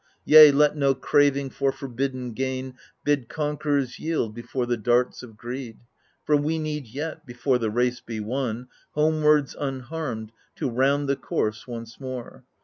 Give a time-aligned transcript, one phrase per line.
[0.25, 5.77] Yea, let no craving for forbidden gain Bid conquerors yield before the darts of greed.
[6.25, 8.67] For we need yet, before the race be won.
[8.93, 12.43] Homewards, unharmed, to round the course once more.